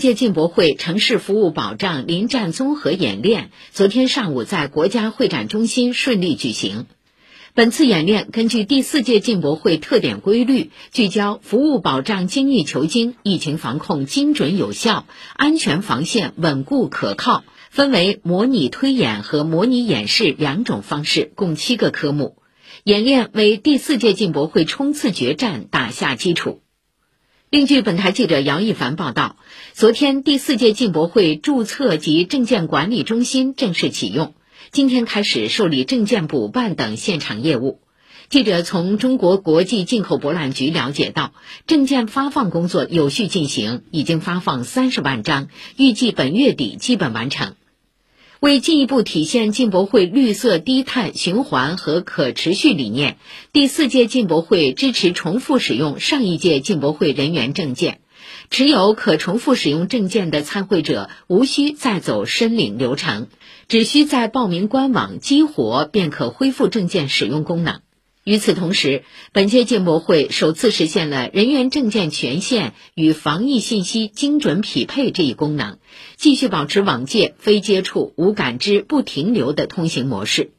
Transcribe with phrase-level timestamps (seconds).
[0.00, 6.86] 届进博会城市服务保障临战综合演练昨天上午在国家会展中心顺利举行。
[7.52, 22.36] 本次演练根据第四届进博会特点规律，聚焦服务保障精益求精、疫情防控精准有效、安全防线稳固可靠，分为模拟推演和模拟演示两种方式，共七个科目。
[22.84, 26.62] 演练为第四届进博会冲刺决战打下基础。
[27.50, 29.34] 另据本台记者姚一凡报道，
[29.72, 34.34] 昨天第四届进博会注册及证件管理中心正式启用。
[34.70, 37.80] 今天开始受理证件补办等现场业务。
[38.28, 41.32] 记者从中国国际进口博览局了解到，
[41.66, 47.56] 证件发放工作有序进行，已经发放三十万张，预计本月底基本完成。
[48.40, 53.18] 为进一步体现进博会绿色低碳循环和可持续理念，
[53.52, 58.00] 第四届进博会支持重复使用上一届进博会人员证件，
[58.48, 63.26] 持有可重复使用证件的参会者无需再走申领流程。
[63.68, 67.82] 只需在报名官网激活，便可恢复证件使用功能。
[68.22, 75.78] 与此同时，本届进博会首次实现了人员证件权限与防疫信息精准匹配这一功能，
[76.16, 80.52] 继续保持往届非接触、无感知、不停留的通行模式。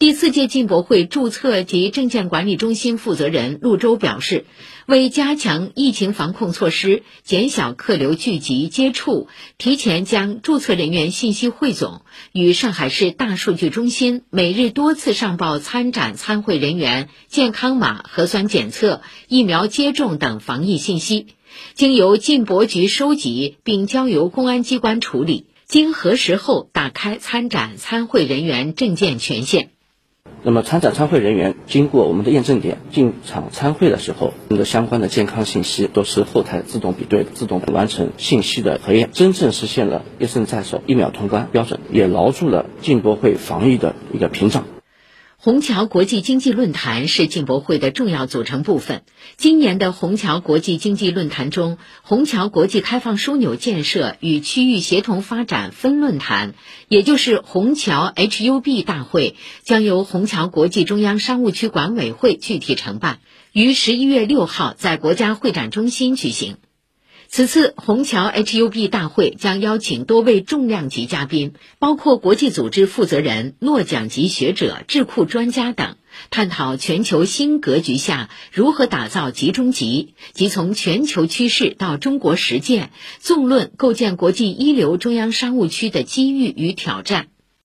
[0.00, 4.46] 第四届进博会注册及证件管理中心负责人陆洲表示，
[4.86, 12.00] 为加强疫情防控措施，减小客流聚集接触，提前将注册人员信息汇总，
[12.32, 21.26] 与上海市大数据中心每日多次上报参展参会人员健康码、核酸检测、疫苗接种等防疫信息，
[21.74, 29.72] 经由进博局收集并交由公安机关处理，经核实后打开参展参会人员证件权限。
[30.42, 44.64] 那么参展参会人员经过我们的验证点进场参会的时候，你的相关的健康信息都是后台自动比对、自动完成信息的核验，真正实现了一胜在手、一秒通关标准，也牢住了进博会防疫的一个屏障。
[45.42, 49.04] 虹桥国际经济论坛是进博会的重要组成部分。
[49.38, 56.52] 今年的虹桥国际经济论坛中，虹桥国际开放枢纽建设与区域协同发展分论坛，
[56.88, 63.20] 也就是虹桥 HUB 大会，将由虹桥国际中央商务区管委会具体承办，
[63.54, 66.58] 于十一月六号在国家会展中心举行。
[67.32, 75.94] 此次虹桥 HUB 大会将邀请多位重量级嘉宾，包括国际组织负责人、诺奖级学者、智库专家等，
[76.30, 82.90] 探讨全球新格局下如何打造集中集，即从全球趋势到中国实践，
[83.20, 87.28] 纵论构建国际一流中央商务区的机遇与挑战。